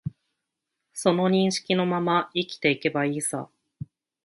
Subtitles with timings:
[0.93, 3.49] その認識のまま生きていけばいいさ